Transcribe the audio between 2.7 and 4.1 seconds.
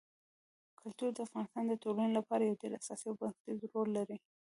اساسي او بنسټيز رول